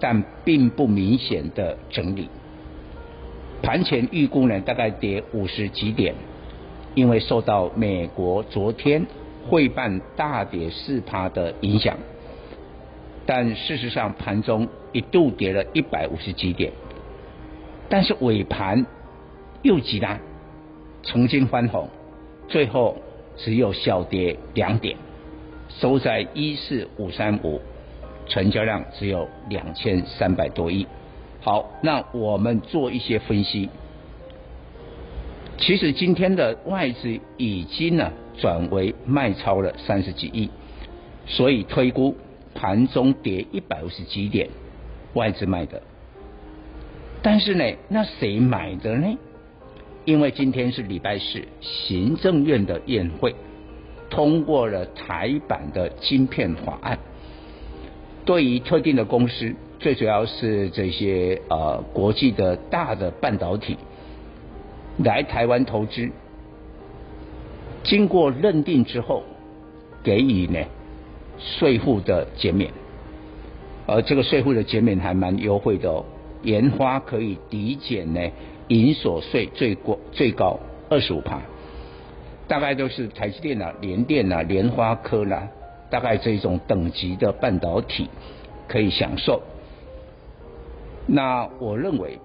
[0.00, 2.28] 但并不明显的整理。
[3.62, 6.14] 盘前预估呢，大概跌五十几点，
[6.94, 9.06] 因为受到美国昨天
[9.46, 11.96] 汇办大跌四趴的影响。
[13.26, 16.72] 但事实上，盘中一度跌了一百五十几点，
[17.88, 18.86] 但是尾盘
[19.62, 20.18] 又急拉。
[21.02, 21.88] 曾经翻红，
[22.48, 22.96] 最后
[23.36, 24.96] 只有小跌两点，
[25.68, 27.60] 收在一四五三五，
[28.30, 30.86] 成交量只有两千三百多亿。
[31.42, 33.68] 好，那我们做一些分析。
[35.58, 40.48] 其实今天的外资已经呢转为卖超了三十几亿，
[41.26, 42.16] 所以推估
[42.54, 44.48] 盘中跌一百五十几点，
[45.12, 45.82] 外资卖的。
[47.22, 49.18] 但是呢，那谁买的呢？
[50.06, 53.34] 因为今天是礼拜四，行政院的宴会
[54.08, 56.98] 通过了台版的晶片法案，
[58.30, 63.76] 对于特定的公司，最主要是这些呃国际的大的半导体
[64.98, 66.08] 来台湾投资，
[67.82, 69.24] 经过认定之后，
[70.04, 70.60] 给予呢
[71.38, 72.70] 税负的减免，
[73.88, 76.04] 而这个税负的减免还蛮优惠的哦，
[76.44, 78.20] 研发可以抵减呢。
[78.68, 80.56] 营所税最高最高
[80.88, 81.42] 二十五趴，
[82.46, 85.48] 大概都是台积电啊、联电啊、联发科啦、
[85.90, 88.08] 大概这种等级的半导体
[88.68, 89.42] 可以享受。
[91.06, 92.18] 那我认为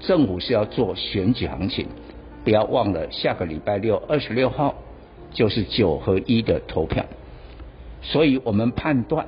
[0.00, 1.86] 政府是要做选举行情，
[2.44, 4.74] 不要忘了下个礼拜六二十六号
[5.32, 7.06] 就是九合一的投票，
[8.02, 9.26] 所以我们判断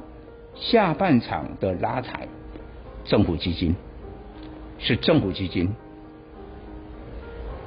[0.55, 2.29] 下半场的拉抬，
[3.05, 3.75] 政府基金
[4.79, 5.75] 是政府基金。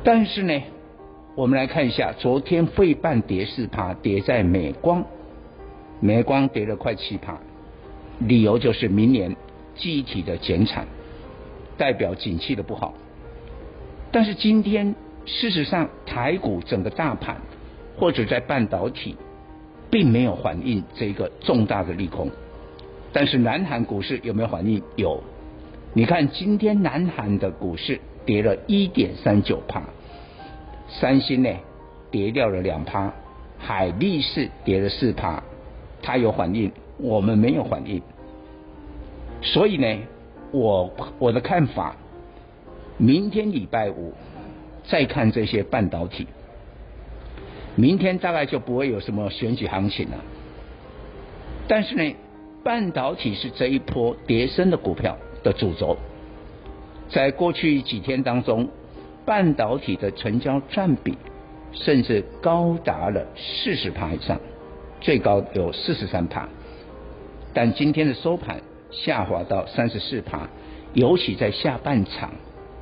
[0.03, 0.61] 但是呢，
[1.35, 5.03] 我们来看一下，昨天费半跌四趴，跌在美光，
[5.99, 7.37] 美光跌了快七趴，
[8.19, 9.35] 理由就是明年
[9.75, 10.87] 记忆体的减产，
[11.77, 12.93] 代表景气的不好。
[14.11, 14.95] 但是今天
[15.25, 17.41] 事实上台股整个大盘
[17.97, 19.15] 或者在半导体，
[19.89, 22.29] 并没有反映这个重大的利空。
[23.11, 24.81] 但是南韩股市有没有反应？
[24.95, 25.23] 有，
[25.93, 27.99] 你看今天南韩的股市。
[28.25, 29.81] 跌了一点三九趴，
[30.87, 31.49] 三星呢
[32.11, 33.11] 跌掉了两趴，
[33.57, 35.41] 海力士跌了四趴，
[36.01, 38.01] 它有反应，我们没有反应，
[39.41, 39.99] 所以呢，
[40.51, 41.95] 我我的看法，
[42.97, 44.13] 明天礼拜五
[44.83, 46.27] 再看这些半导体，
[47.75, 50.17] 明天大概就不会有什么选举行情了，
[51.67, 52.15] 但是呢，
[52.63, 55.97] 半导体是这一波跌升的股票的主轴。
[57.09, 58.67] 在过去几天当中，
[59.25, 61.17] 半导体的成交占比
[61.71, 64.39] 甚至高达了四十趴以上，
[65.01, 66.47] 最高有四十三趴。
[67.53, 68.61] 但今天的收盘
[68.91, 70.47] 下滑到三十四趴，
[70.93, 72.31] 尤其在下半场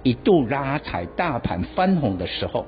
[0.03, 2.66] 一度拉抬大盘翻红的时候，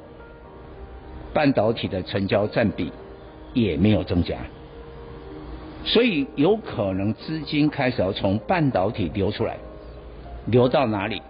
[1.33, 2.91] 半导体的成交占比
[3.53, 4.37] 也没有增加，
[5.83, 9.57] 所以有可能资金开始要从半导体流出来，
[10.45, 11.21] 流到哪里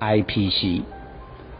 [0.00, 0.82] ？IPC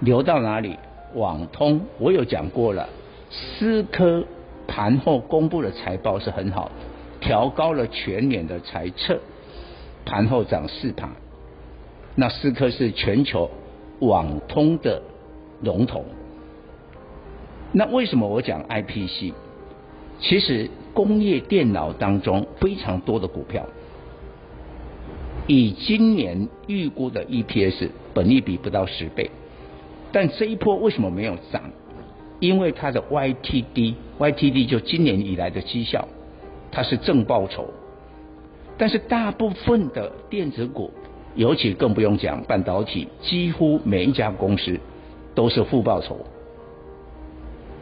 [0.00, 0.76] 流到哪里？
[1.14, 2.88] 网通我有讲过了，
[3.30, 4.24] 思科
[4.68, 6.70] 盘后公布的财报是很好，
[7.18, 9.18] 调高了全年的财测，
[10.04, 11.10] 盘后涨四盘。
[12.14, 13.50] 那思科是全球
[14.00, 15.02] 网通的
[15.62, 16.04] 龙头。
[17.72, 19.32] 那为什么我讲 IPC？
[20.20, 23.66] 其实工业电脑当中非常多的股票。
[25.46, 29.30] 以今年预估的 EPS 本利比不到十倍，
[30.12, 31.62] 但这一波为什么没有涨？
[32.40, 36.06] 因为它的 YTD，YTD 就今年以来的绩效，
[36.70, 37.68] 它是正报酬。
[38.76, 40.92] 但是大部分的电子股
[41.34, 44.78] 尤其更不用讲半导体，几乎每一家公司
[45.34, 46.18] 都是负报酬。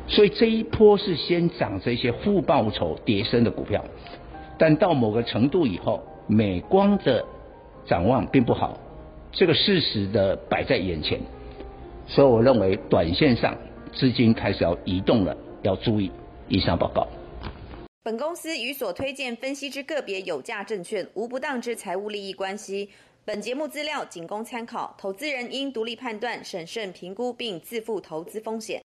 [0.09, 3.85] 所以这一波是先涨这些负报酬跌升的股票，
[4.57, 7.25] 但到某个程度以后，美光的
[7.85, 8.79] 展望并不好，
[9.33, 11.21] 这个事实的摆在眼前，
[12.07, 13.57] 所以我认为短线上
[13.95, 16.11] 资金开始要移动了，要注意。
[16.49, 17.07] 以上报告。
[18.03, 22.89] 本公司与所推荐分析之个别有价证券无不当之财务利益关系。
[23.25, 28.81] 本节目资料仅供参考，投资人应独立判断、审慎评估并自负投资风险。